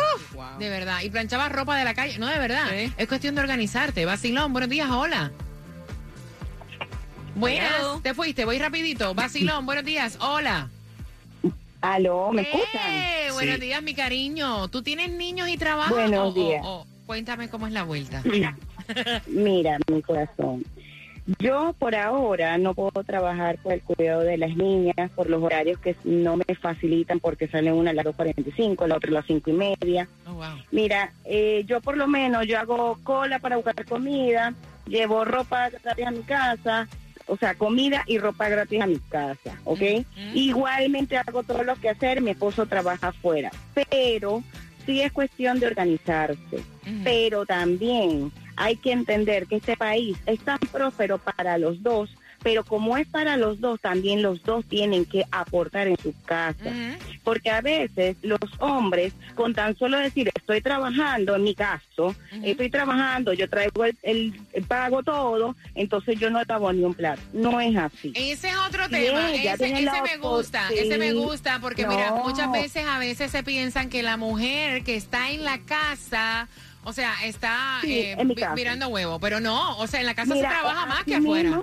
De 0.60 0.68
verdad. 0.70 1.00
Y 1.02 1.10
planchaba 1.10 1.48
ropa 1.48 1.76
de 1.76 1.84
la 1.84 1.94
calle. 1.94 2.18
No, 2.18 2.26
de 2.28 2.38
verdad. 2.38 2.72
Es 2.96 3.08
cuestión 3.08 3.34
de 3.34 3.40
organizarte. 3.40 3.97
Vacilón, 4.04 4.52
buenos 4.52 4.70
días, 4.70 4.90
hola. 4.90 5.30
Buenas, 7.34 7.72
Hello. 7.78 8.00
te 8.02 8.14
fuiste, 8.14 8.44
voy 8.44 8.58
rapidito. 8.58 9.14
Vacilón, 9.14 9.64
buenos 9.66 9.84
días, 9.84 10.18
hola. 10.20 10.68
Aló, 11.80 12.32
¿me 12.32 12.42
Eh, 12.42 12.48
escuchan? 12.52 13.34
Buenos 13.34 13.54
Sí. 13.56 13.60
días, 13.60 13.82
mi 13.82 13.94
cariño. 13.94 14.68
¿Tú 14.68 14.82
tienes 14.82 15.10
niños 15.12 15.48
y 15.48 15.56
trabajas? 15.56 15.90
Buenos 15.92 16.34
días. 16.34 16.64
cuéntame 17.06 17.48
cómo 17.48 17.66
es 17.66 17.72
la 17.72 17.84
vuelta. 17.84 18.22
Mira, 19.26 19.78
mi 19.90 20.02
corazón. 20.02 20.64
Yo 21.38 21.74
por 21.78 21.94
ahora 21.94 22.56
no 22.56 22.72
puedo 22.72 23.04
trabajar 23.04 23.58
por 23.58 23.74
el 23.74 23.82
cuidado 23.82 24.22
de 24.22 24.38
las 24.38 24.56
niñas, 24.56 25.10
por 25.14 25.28
los 25.28 25.42
horarios 25.42 25.78
que 25.78 25.94
no 26.04 26.38
me 26.38 26.54
facilitan 26.58 27.20
porque 27.20 27.48
sale 27.48 27.70
una 27.70 27.90
a 27.90 27.94
las 27.94 28.06
2.45, 28.06 28.86
la 28.86 28.96
otra 28.96 29.10
a 29.10 29.14
las 29.14 29.26
cinco 29.26 29.50
y 29.50 29.52
media. 29.52 30.08
Oh, 30.26 30.34
wow. 30.34 30.56
Mira, 30.70 31.12
eh, 31.26 31.64
yo 31.66 31.82
por 31.82 31.98
lo 31.98 32.08
menos 32.08 32.46
yo 32.46 32.58
hago 32.58 32.98
cola 33.04 33.40
para 33.40 33.56
buscar 33.56 33.84
comida, 33.84 34.54
llevo 34.86 35.26
ropa 35.26 35.68
gratis 35.68 36.06
a 36.06 36.10
mi 36.10 36.22
casa, 36.22 36.88
o 37.26 37.36
sea, 37.36 37.54
comida 37.54 38.04
y 38.06 38.18
ropa 38.18 38.48
gratis 38.48 38.80
a 38.80 38.86
mi 38.86 38.98
casa, 38.98 39.60
¿ok? 39.64 39.80
Mm, 39.80 40.30
mm. 40.30 40.32
Igualmente 40.36 41.18
hago 41.18 41.42
todo 41.42 41.62
lo 41.62 41.76
que 41.76 41.90
hacer, 41.90 42.22
mi 42.22 42.30
esposo 42.30 42.64
trabaja 42.64 43.08
afuera, 43.08 43.50
pero 43.74 44.42
sí 44.86 45.02
es 45.02 45.12
cuestión 45.12 45.60
de 45.60 45.66
organizarse, 45.66 46.64
pero 47.04 47.44
también 47.44 48.32
hay 48.58 48.76
que 48.76 48.92
entender 48.92 49.46
que 49.46 49.56
este 49.56 49.76
país 49.76 50.16
es 50.26 50.40
tan 50.40 50.58
próspero 50.58 51.18
para 51.18 51.58
los 51.58 51.82
dos, 51.82 52.10
pero 52.42 52.64
como 52.64 52.96
es 52.96 53.06
para 53.08 53.36
los 53.36 53.60
dos, 53.60 53.80
también 53.80 54.22
los 54.22 54.42
dos 54.44 54.64
tienen 54.64 55.04
que 55.04 55.24
aportar 55.32 55.88
en 55.88 55.96
su 55.98 56.14
casa 56.24 56.54
Ujú. 56.66 56.98
porque 57.24 57.50
a 57.50 57.60
veces 57.60 58.16
los 58.22 58.38
hombres 58.60 59.12
con 59.34 59.54
tan 59.54 59.76
solo 59.76 59.98
decir 59.98 60.30
estoy 60.34 60.60
trabajando 60.60 61.34
en 61.34 61.42
mi 61.42 61.54
caso 61.56 62.14
estoy 62.44 62.70
trabajando 62.70 63.32
yo 63.32 63.48
traigo 63.50 63.84
el, 63.84 63.96
el- 64.02 64.40
el 64.52 64.64
pago 64.64 65.02
todo 65.02 65.56
entonces 65.74 66.18
yo 66.20 66.30
no 66.30 66.40
pago 66.46 66.72
ni 66.72 66.84
un 66.84 66.94
plato 66.94 67.20
no 67.32 67.60
es 67.60 67.76
así 67.76 68.12
Ese 68.14 68.50
es 68.50 68.56
otro 68.68 68.88
tema. 68.88 69.32
Ese, 69.32 69.52
ese 69.72 70.02
me 70.02 70.16
gusta. 70.18 70.68
Ese 70.72 70.96
me 70.96 71.12
gusta 71.14 71.58
porque, 71.60 71.86
mira, 71.88 72.12
muchas 72.14 72.50
veces 72.52 72.84
a 72.88 72.98
veces 73.00 73.30
se 73.32 73.42
piensan 73.42 73.88
que 73.90 74.02
la 74.04 74.16
mujer 74.16 74.84
que 74.84 74.94
está 74.96 75.30
en 75.30 75.44
la 75.44 75.58
casa. 75.58 76.48
O 76.84 76.92
sea, 76.92 77.14
está 77.24 77.78
Sí, 77.82 77.98
eh, 78.00 78.16
en 78.18 78.28
mi 78.28 78.34
vi- 78.34 78.42
casa. 78.42 78.54
mirando 78.54 78.88
huevo, 78.88 79.18
pero 79.18 79.40
no, 79.40 79.76
o 79.78 79.86
sea, 79.86 80.00
en 80.00 80.06
la 80.06 80.14
casa 80.14 80.34
Mira, 80.34 80.48
se 80.50 80.54
trabaja 80.56 80.86
más 80.86 81.04
que 81.04 81.16
afuera. 81.16 81.62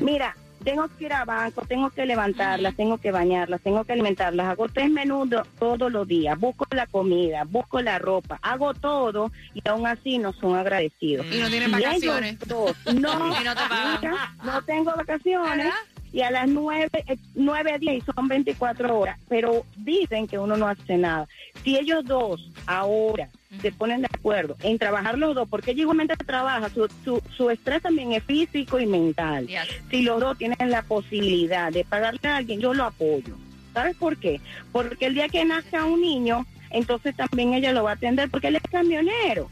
mira 0.00 0.34
tengo 0.64 0.88
que 0.98 1.04
ir 1.04 1.12
a 1.12 1.24
banco, 1.24 1.62
tengo 1.68 1.90
que 1.90 2.04
levantarlas, 2.06 2.74
tengo 2.74 2.98
que 2.98 3.12
bañarlas, 3.12 3.60
tengo 3.60 3.84
que 3.84 3.92
alimentarlas, 3.92 4.46
hago 4.48 4.66
tres 4.68 4.90
menús 4.90 5.30
do- 5.30 5.46
todos 5.60 5.92
los 5.92 6.08
días, 6.08 6.36
busco 6.40 6.66
la 6.70 6.86
comida, 6.88 7.44
busco 7.44 7.80
la 7.82 8.00
ropa, 8.00 8.40
hago 8.42 8.74
todo 8.74 9.30
y 9.54 9.62
aún 9.68 9.86
así 9.86 10.18
no 10.18 10.32
son 10.32 10.56
agradecidos. 10.56 11.26
Y 11.30 11.38
no 11.38 11.48
tienen 11.50 11.70
vacaciones. 11.70 12.38
dos, 12.46 12.72
no, 12.94 13.36
Y 13.40 13.44
no 13.44 13.54
te 13.54 14.72
tengo 14.72 14.92
vacaciones. 14.96 15.72
Y 16.16 16.22
a 16.22 16.30
las 16.30 16.48
9, 16.48 16.88
eh, 16.94 17.18
9 17.34 17.72
a 17.72 17.78
10 17.78 18.04
son 18.14 18.26
24 18.26 18.98
horas, 18.98 19.18
pero 19.28 19.66
dicen 19.76 20.26
que 20.26 20.38
uno 20.38 20.56
no 20.56 20.66
hace 20.66 20.96
nada. 20.96 21.28
Si 21.62 21.76
ellos 21.76 22.06
dos 22.06 22.50
ahora 22.64 23.28
se 23.60 23.70
ponen 23.70 24.00
de 24.00 24.08
acuerdo 24.10 24.56
en 24.62 24.78
trabajar 24.78 25.18
los 25.18 25.34
dos, 25.34 25.46
porque 25.46 25.72
ella 25.72 25.82
igualmente 25.82 26.16
trabaja, 26.16 26.70
su, 26.70 26.88
su, 27.04 27.22
su 27.36 27.50
estrés 27.50 27.82
también 27.82 28.12
es 28.12 28.24
físico 28.24 28.80
y 28.80 28.86
mental. 28.86 29.46
Si 29.90 30.00
los 30.00 30.18
dos 30.18 30.38
tienen 30.38 30.70
la 30.70 30.80
posibilidad 30.80 31.70
de 31.70 31.84
pagarle 31.84 32.20
a 32.30 32.38
alguien, 32.38 32.60
yo 32.60 32.72
lo 32.72 32.84
apoyo. 32.84 33.36
¿Sabes 33.74 33.94
por 33.96 34.16
qué? 34.16 34.40
Porque 34.72 35.04
el 35.04 35.14
día 35.14 35.28
que 35.28 35.44
nazca 35.44 35.84
un 35.84 36.00
niño, 36.00 36.46
entonces 36.70 37.14
también 37.14 37.52
ella 37.52 37.74
lo 37.74 37.84
va 37.84 37.90
a 37.90 37.94
atender 37.94 38.30
porque 38.30 38.48
él 38.48 38.56
es 38.56 38.62
camionero. 38.62 39.50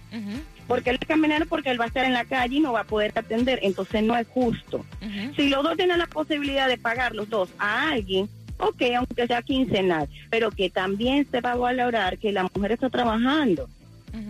Porque 0.67 0.91
él 0.91 0.99
es 1.01 1.07
camionero 1.07 1.47
porque 1.47 1.71
él 1.71 1.81
va 1.81 1.85
a 1.85 1.89
estar 1.89 2.05
en 2.05 2.13
la 2.13 2.25
calle 2.25 2.57
y 2.57 2.61
no 2.61 2.73
va 2.73 2.81
a 2.81 2.85
poder 2.85 3.13
atender. 3.15 3.59
Entonces 3.63 4.03
no 4.03 4.17
es 4.17 4.27
justo. 4.29 4.85
Si 5.37 5.49
los 5.49 5.63
dos 5.63 5.77
tienen 5.77 5.99
la 5.99 6.07
posibilidad 6.07 6.69
de 6.69 6.79
pagar 6.79 7.15
los 7.15 7.29
dos 7.29 7.51
a 7.59 7.91
alguien, 7.91 8.29
ok, 8.59 8.83
aunque 8.97 9.27
sea 9.27 9.43
quincenal, 9.43 10.09
pero 10.31 10.51
que 10.51 10.71
también 10.71 11.27
se 11.31 11.41
va 11.41 11.53
a 11.53 11.57
valorar 11.57 12.19
que 12.19 12.33
la 12.33 12.49
mujer 12.55 12.73
está 12.73 12.91
trabajando. 12.91 13.69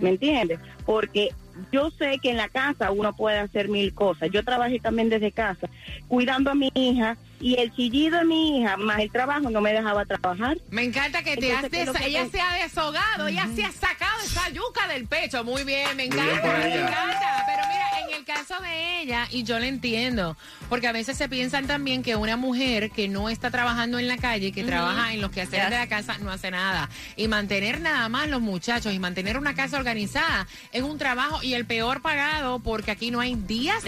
¿Me 0.01 0.11
entiendes? 0.11 0.59
Porque 0.87 1.31
yo 1.71 1.91
sé 1.91 2.19
que 2.23 2.31
en 2.31 2.39
la 2.39 2.49
casa 2.49 2.91
uno 2.91 3.15
puede 3.15 3.39
hacer 3.39 3.69
mil 3.69 3.93
cosas. 3.95 4.31
Yo 4.31 4.43
trabajé 4.45 4.81
también 4.81 5.09
desde 5.09 5.31
casa, 5.31 5.69
cuidando 6.09 6.51
a 6.51 6.55
mi 6.55 6.71
hija 6.75 7.17
y 7.45 7.61
el 7.61 7.71
chillido 7.75 8.19
de 8.21 8.25
mi 8.25 8.59
hija 8.61 8.79
más 8.79 9.01
el 9.01 9.11
trabajo 9.13 9.51
no 9.51 9.61
me 9.61 9.73
dejaba 9.75 10.07
trabajar. 10.07 10.57
Me 10.71 10.83
encanta 10.83 11.23
que 11.23 11.37
te 11.37 11.51
Entonces, 11.51 11.65
has 11.65 11.71
¿qué 11.71 11.81
es 11.83 11.87
lo 11.87 11.93
que 11.93 12.07
ella 12.07 12.25
te- 12.25 12.31
se 12.31 12.41
ha 12.41 12.53
desahogado, 12.55 13.29
ella 13.29 13.47
se 13.55 13.65
ha 13.65 13.71
sacado 13.73 14.19
esa 14.25 14.49
yuca 14.49 14.89
del 14.89 15.07
pecho. 15.07 15.45
Muy 15.45 15.63
bien, 15.63 15.89
me 15.95 16.09
bien 16.09 16.13
encanta, 16.19 16.59
me 16.59 16.67
ella. 16.75 16.89
encanta. 16.89 17.45
Pero 17.47 17.63
mira, 17.69 17.87
en 18.09 18.15
el 18.17 18.25
caso 18.25 18.59
de 18.63 19.03
ella, 19.03 19.29
y 19.31 19.43
yo 19.43 19.59
le 19.59 19.69
entiendo, 19.69 20.39
porque 20.71 20.89
a 20.89 20.93
veces 20.93 21.19
se 21.19 21.29
piensan 21.29 21.67
también 21.67 22.03
que 22.03 22.17
una 22.17 22.39
mujer 22.39 22.91
que 22.91 23.09
no 23.09 23.29
está 23.29 23.51
trabajando 23.51 23.99
en 23.99 24.09
la 24.09 24.17
calle, 24.17 24.51
que 24.51 24.65
trabaja 24.65 25.13
en 25.13 25.21
los 25.21 25.31
quehaceres 25.31 25.65
Yes. 25.67 25.71
de 25.71 25.77
la 25.77 25.87
casa, 25.87 26.17
no 26.23 26.31
hace 26.31 26.51
nada. 26.51 26.89
Y 27.17 27.29
mantener 27.29 27.83
nada 27.83 28.09
más 28.09 28.27
los 28.29 28.41
muchachos 28.41 28.95
y 28.95 28.99
mantener 28.99 29.37
una 29.37 29.55
casa 29.55 29.77
organizada 29.77 30.47
es 30.73 30.83
un 30.83 30.97
trabajo 30.97 31.43
y 31.43 31.53
el 31.53 31.67
peor 31.67 32.01
pagado 32.01 32.61
porque 32.61 32.91
aquí 32.91 33.11
no 33.11 33.21
hay 33.21 33.35
días 33.35 33.85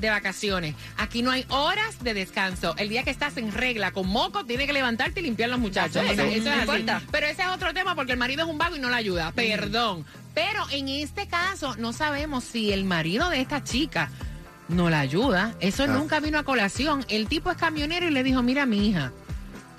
de 0.00 0.10
vacaciones. 0.10 0.74
Aquí 0.96 1.22
no 1.22 1.30
hay 1.30 1.44
horas 1.48 2.02
de 2.02 2.14
descanso. 2.14 2.74
El 2.78 2.88
día 2.88 3.02
que 3.02 3.10
estás 3.10 3.36
en 3.36 3.52
regla 3.52 3.92
con 3.92 4.06
moco, 4.08 4.44
tienes 4.44 4.66
que 4.66 4.72
levantarte 4.72 5.20
y 5.20 5.22
limpiar 5.22 5.48
los 5.50 5.58
muchachos. 5.58 6.02
Sí, 6.04 6.12
O 6.12 6.14
sea, 6.14 6.24
no 6.24 6.30
eso 6.30 6.40
es 6.40 6.46
así. 6.48 6.60
importa. 6.60 7.02
Pero 7.10 7.26
ese 7.26 7.42
es 7.42 7.48
otro 7.48 7.72
tema 7.74 7.94
porque 7.94 8.12
el 8.12 8.18
marido 8.18 8.44
es 8.44 8.48
un 8.50 8.58
vago 8.58 8.76
y 8.76 8.78
no 8.78 8.90
la 8.90 8.96
ayuda. 8.98 9.32
Perdón. 9.32 10.04
Pero 10.34 10.64
en 10.70 10.88
este 10.88 11.26
caso 11.26 11.76
no 11.76 11.92
sabemos 11.92 12.44
si 12.44 12.72
el 12.72 12.84
marido 12.84 13.30
de 13.30 13.40
esta 13.40 13.64
chica 13.64 14.10
no 14.68 14.90
la 14.90 15.00
ayuda. 15.00 15.54
Eso 15.60 15.84
Ah. 15.84 15.86
nunca 15.86 16.20
vino 16.20 16.38
a 16.38 16.42
colación. 16.42 17.04
El 17.08 17.26
tipo 17.28 17.50
es 17.50 17.56
camionero 17.56 18.06
y 18.06 18.10
le 18.10 18.22
dijo, 18.22 18.42
mira 18.42 18.66
mi 18.66 18.88
hija, 18.88 19.12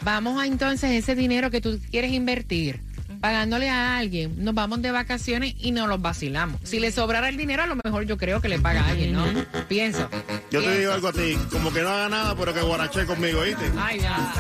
vamos 0.04 0.42
a 0.42 0.48
entonces 0.48 0.92
ese 0.92 1.14
dinero 1.16 1.52
que 1.52 1.62
tú 1.62 1.80
quieres 1.92 2.12
invertir. 2.12 2.82
Pagándole 3.20 3.70
a 3.70 3.98
alguien, 3.98 4.44
nos 4.44 4.54
vamos 4.54 4.82
de 4.82 4.92
vacaciones 4.92 5.56
y 5.60 5.72
nos 5.72 5.88
los 5.88 6.02
vacilamos. 6.02 6.62
Si 6.64 6.80
le 6.80 6.92
sobrara 6.92 7.30
el 7.30 7.38
dinero, 7.38 7.64
a 7.64 7.68
lo 7.68 7.76
mejor 7.84 8.06
yo 8.06 8.18
creo 8.18 8.42
que 8.42 8.50
le 8.50 8.60
paga 8.60 8.82
a 8.84 8.90
alguien, 8.90 9.14
¿no? 9.14 9.26
Pienso. 9.68 10.10
Yo 10.52 10.62
te 10.62 10.80
digo 10.80 10.92
algo 10.94 11.08
a 11.10 11.14
ti, 11.14 11.38
como 11.52 11.74
que 11.74 11.82
no 11.82 11.90
haga 11.90 12.10
nada, 12.10 12.36
pero 12.36 12.54
que 12.54 12.62
guarache 12.62 13.06
conmigo, 13.06 13.42
¿viste? 13.42 13.72
Ay, 13.78 14.00
ya. 14.00 14.34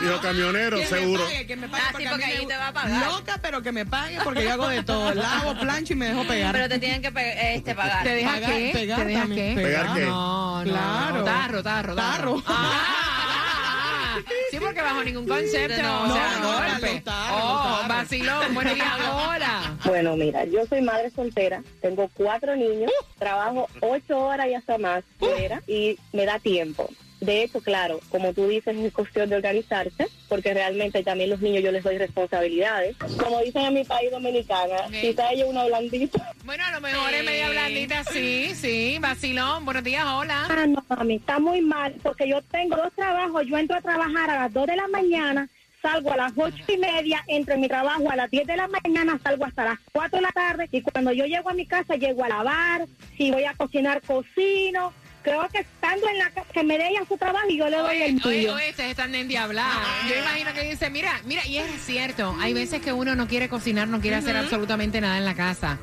Dijo 0.00 0.20
camionero, 0.20 0.76
Que 0.78 0.82
me 0.82 0.88
seguro. 0.88 1.24
pague, 1.24 1.46
que 1.46 1.56
me 1.56 1.68
pague, 1.68 1.82
Ah, 1.86 1.90
porque 1.92 2.08
sí, 2.08 2.12
a 2.12 2.16
ahí 2.26 2.38
me- 2.40 2.46
te 2.46 2.56
va 2.56 2.68
a 2.68 2.72
pagar. 2.72 3.06
Loca, 3.12 3.38
pero 3.40 3.62
que 3.62 3.70
me 3.72 3.86
pague 3.86 4.18
porque 4.24 4.42
yo 4.44 4.52
hago 4.52 4.66
de 4.68 4.82
todo. 4.82 5.14
Lavo, 5.14 5.54
plancho 5.60 5.92
y 5.92 5.96
me 5.96 6.08
dejo 6.08 6.26
pegar. 6.26 6.52
Pero 6.52 6.68
te 6.68 6.78
tienen 6.80 7.00
que 7.02 7.12
pe- 7.12 7.54
este, 7.54 7.74
pagar. 7.76 8.02
¿Te 8.02 8.14
deja 8.16 8.32
Pagar, 8.32 8.50
qué? 8.50 8.70
pegar 8.72 8.98
¿Te 8.98 9.04
deja 9.04 9.20
también. 9.20 9.54
qué? 9.56 9.62
¿Pegar 9.62 9.94
qué? 9.94 10.04
No, 10.06 10.64
no, 10.64 10.70
Claro. 10.72 11.11
Tarro, 11.12 11.24
tarro, 11.24 11.62
tarro. 11.62 11.94
Tarro. 11.94 12.42
Ah, 12.46 14.16
sí, 14.50 14.58
porque 14.60 14.80
bajo 14.82 15.02
ningún 15.04 15.26
concepto. 15.26 15.82
No, 15.82 16.02
o 16.04 16.12
sea, 16.12 16.38
no, 16.40 16.52
golpe. 16.52 16.92
los 16.94 17.04
tarros, 17.04 17.40
Oh, 17.42 17.76
los 17.80 17.88
vacilón. 17.88 18.54
Buenos 18.54 18.74
días, 18.74 18.88
hola. 19.12 19.76
Bueno, 19.84 20.16
mira, 20.16 20.44
yo 20.44 20.66
soy 20.66 20.80
madre 20.82 21.10
soltera, 21.10 21.62
tengo 21.80 22.08
cuatro 22.14 22.54
niños, 22.56 22.90
trabajo 23.18 23.68
ocho 23.80 24.18
horas 24.18 24.46
y 24.48 24.54
hasta 24.54 24.78
más 24.78 25.04
fuera 25.18 25.62
y 25.66 25.98
me 26.12 26.24
da 26.26 26.38
tiempo. 26.38 26.88
De 27.22 27.44
hecho, 27.44 27.60
claro, 27.60 28.00
como 28.08 28.32
tú 28.32 28.48
dices, 28.48 28.76
es 28.76 28.92
cuestión 28.92 29.30
de 29.30 29.36
organizarse, 29.36 30.08
porque 30.28 30.52
realmente 30.52 31.04
también 31.04 31.30
los 31.30 31.40
niños 31.40 31.62
yo 31.62 31.70
les 31.70 31.84
doy 31.84 31.96
responsabilidades. 31.96 32.96
Como 33.16 33.40
dicen 33.42 33.62
en 33.62 33.74
mi 33.74 33.84
país 33.84 34.10
dominicana, 34.10 34.86
Ok. 34.86 34.92
quizá 35.00 35.30
ella 35.30 35.46
una 35.46 35.64
blandita. 35.66 36.32
Bueno, 36.44 36.64
a 36.66 36.72
lo 36.72 36.80
mejor 36.80 37.12
es 37.14 37.20
Sí. 37.20 37.26
media 37.26 37.48
blandita, 37.50 38.02
sí, 38.04 38.50
sí. 38.56 38.98
Vacilón. 39.00 39.64
Buenos 39.64 39.84
días, 39.84 40.04
hola. 40.04 40.48
Ah, 40.50 40.66
no, 40.66 40.84
mami, 40.88 41.14
está 41.14 41.38
muy 41.38 41.60
mal, 41.60 41.94
porque 42.02 42.28
yo 42.28 42.42
tengo 42.42 42.74
dos 42.76 42.92
trabajos, 42.96 43.46
yo 43.46 43.56
entro 43.56 43.76
a 43.76 43.80
trabajar 43.82 44.28
a 44.28 44.40
las 44.40 44.52
dos 44.52 44.66
de 44.66 44.74
la 44.74 44.88
mañana, 44.88 45.48
salgo 45.80 46.12
a 46.12 46.16
las 46.16 46.32
ocho 46.36 46.64
y 46.66 46.76
media, 46.76 47.22
entro 47.28 47.54
en 47.54 47.60
mi 47.60 47.68
trabajo 47.68 48.10
a 48.10 48.16
las 48.16 48.30
10 48.32 48.48
de 48.48 48.56
la 48.56 48.66
mañana, 48.66 49.20
salgo 49.22 49.44
hasta 49.44 49.64
las 49.64 49.78
4 49.92 50.16
de 50.18 50.22
la 50.22 50.32
tarde, 50.32 50.68
y 50.72 50.80
cuando 50.80 51.12
yo 51.12 51.24
llego 51.26 51.50
a 51.50 51.54
mi 51.54 51.66
casa, 51.66 51.94
llego 51.94 52.24
a 52.24 52.28
lavar, 52.28 52.86
si 53.16 53.30
voy 53.30 53.44
a 53.44 53.54
cocinar, 53.54 54.00
cocino. 54.02 54.92
Creo 55.22 55.48
que 55.48 55.58
estando 55.60 56.08
en 56.08 56.18
la 56.18 56.30
casa, 56.30 56.48
que 56.52 56.62
me 56.64 56.76
dejan 56.78 57.06
su 57.06 57.16
trabajo 57.16 57.46
y 57.48 57.58
yo 57.58 57.68
le 57.68 57.76
doy 57.76 57.88
Oye, 57.90 58.06
el 58.06 58.22
oye, 58.24 58.38
mío. 58.40 58.54
oye, 58.54 58.70
ustedes 58.70 58.90
están 58.90 59.12
de 59.12 59.20
endiablados. 59.20 59.86
Yo 60.08 60.16
imagino 60.18 60.52
que 60.52 60.62
dice, 60.62 60.90
mira, 60.90 61.20
mira, 61.24 61.46
y 61.46 61.58
es 61.58 61.70
cierto, 61.84 62.36
hay 62.40 62.52
veces 62.54 62.80
que 62.82 62.92
uno 62.92 63.14
no 63.14 63.28
quiere 63.28 63.48
cocinar, 63.48 63.86
no 63.88 64.00
quiere 64.00 64.16
hacer 64.16 64.36
absolutamente 64.36 65.00
nada 65.00 65.18
en 65.18 65.24
la 65.24 65.34
casa, 65.34 65.78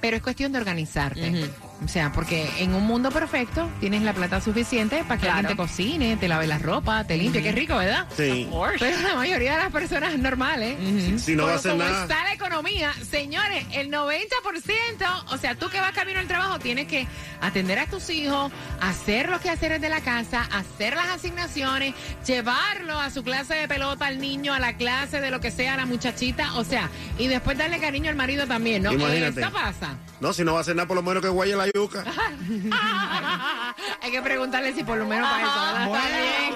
pero 0.00 0.16
es 0.16 0.22
cuestión 0.22 0.52
de 0.52 0.58
organizarte. 0.58 1.50
O 1.84 1.86
sea, 1.86 2.10
porque 2.12 2.48
en 2.58 2.74
un 2.74 2.84
mundo 2.84 3.10
perfecto 3.12 3.68
tienes 3.78 4.02
la 4.02 4.12
plata 4.12 4.40
suficiente 4.40 5.04
para 5.04 5.16
que 5.16 5.26
Claro. 5.26 5.38
alguien 5.38 5.56
te 5.56 5.62
cocine, 5.62 6.16
te 6.16 6.26
lave 6.26 6.46
la 6.48 6.58
ropa, 6.58 7.04
te 7.04 7.16
limpie. 7.16 7.40
Qué 7.42 7.52
rico, 7.52 7.76
¿verdad? 7.76 8.06
Sí. 8.16 8.48
Pero 8.80 9.00
la 9.02 9.14
mayoría 9.14 9.52
de 9.56 9.62
las 9.62 9.72
personas 9.72 10.18
normales, 10.18 10.76
Si 11.24 11.36
no 11.36 11.44
va 11.44 11.50
a 11.50 11.52
como- 11.52 11.58
hacer 11.58 11.70
como 11.72 11.84
nada. 11.84 12.02
está 12.02 12.24
la 12.24 12.32
economía, 12.32 12.92
señores, 13.08 13.64
el 13.72 13.90
90%, 13.90 15.06
o 15.30 15.38
sea, 15.38 15.54
tú 15.54 15.68
que 15.70 15.80
vas 15.80 15.92
camino 15.92 16.18
al 16.18 16.26
trabajo, 16.26 16.58
tienes 16.58 16.88
que 16.88 17.06
atender 17.40 17.78
a 17.78 17.86
tus 17.86 18.10
hijos, 18.10 18.50
hacer 18.80 19.28
los 19.28 19.40
quehaceres 19.40 19.80
de 19.80 19.88
la 19.88 20.00
casa, 20.00 20.48
hacer 20.52 20.94
las 20.96 21.08
asignaciones, 21.08 21.94
llevarlo 22.26 22.98
a 22.98 23.10
su 23.10 23.22
clase 23.22 23.54
de 23.54 23.68
pelota 23.68 24.06
al 24.06 24.18
niño, 24.20 24.52
a 24.52 24.58
la 24.58 24.76
clase 24.76 25.20
de 25.20 25.30
lo 25.30 25.40
que 25.40 25.50
sea, 25.50 25.74
a 25.74 25.76
la 25.76 25.86
muchachita, 25.86 26.54
o 26.54 26.64
sea, 26.64 26.90
y 27.18 27.28
después 27.28 27.56
darle 27.56 27.78
cariño 27.78 28.10
al 28.10 28.16
marido 28.16 28.46
también, 28.46 28.82
¿no? 28.82 28.92
Imagínate. 28.92 29.40
Eso 29.40 29.52
pasa. 29.52 29.96
No, 30.20 30.32
si 30.32 30.42
no 30.42 30.52
va 30.54 30.58
a 30.58 30.60
hacer 30.62 30.74
nada, 30.74 30.88
por 30.88 30.96
lo 30.96 31.02
menos 31.02 31.22
que 31.22 31.28
guaye 31.28 31.54
la 31.54 31.67
yuca. 31.74 32.04
Hay 34.02 34.10
que 34.10 34.20
preguntarle 34.22 34.72
si 34.74 34.82
por 34.84 34.96
lo 34.98 35.06
menos 35.06 35.28
para 35.28 35.42
eso 35.42 35.60
¿verdad? 35.60 35.86
está 35.86 36.08
bien. 36.08 36.54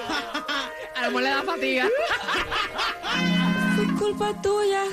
A 0.96 1.00
lo 1.02 1.06
mejor 1.08 1.22
le 1.22 1.28
da 1.30 1.42
fatiga. 1.42 1.86
Fue 3.76 3.86
culpa 3.98 4.32
tuya 4.42 4.84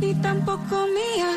y 0.00 0.14
tampoco 0.14 0.86
mía. 0.86 1.36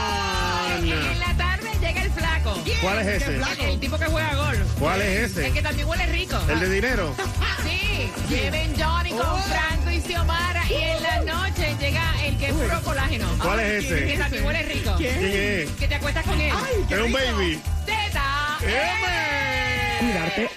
En 0.88 1.20
la 1.20 1.36
tarde 1.36 1.70
llega 1.80 2.02
el 2.02 2.10
flaco. 2.12 2.58
¿Cuál 2.82 2.98
es 3.00 3.22
ese? 3.22 3.40
El 3.72 3.80
tipo 3.80 3.98
que 3.98 4.06
juega 4.06 4.34
golf. 4.34 4.58
¿Cuál 4.78 5.02
es 5.02 5.36
El 5.36 5.44
ese? 5.44 5.52
que 5.52 5.62
también 5.62 5.88
huele 5.88 6.06
rico. 6.06 6.38
¿El 6.48 6.60
de 6.60 6.68
dinero? 6.70 7.14
Sí, 7.64 8.10
lleven 8.28 8.74
Johnny 8.78 9.10
con 9.10 9.42
Franco 9.44 9.90
y 9.90 10.00
Xiomara 10.00 10.62
y 10.68 10.74
en 10.74 11.02
la 11.02 11.20
noche 11.20 11.74
llega 11.80 12.24
el 12.24 12.36
que 12.36 12.46
es 12.46 12.52
puro 12.52 12.82
colágeno. 12.82 13.26
¿Cuál 13.40 13.60
es 13.60 13.84
ese? 13.84 14.06
Que 14.06 14.18
también 14.18 14.44
huele 14.44 14.62
rico. 14.64 14.94
¿Quién 14.98 15.14
es? 15.24 15.70
Que 15.70 15.88
te 15.88 15.94
acuestas 15.94 16.24
con 16.26 16.40
él. 16.40 16.52
Es 16.90 16.98
un 16.98 17.12
baby. 17.12 17.60
Zeta. 17.86 18.58
¡Eme! 18.62 19.98
Cuidarte 20.00 20.50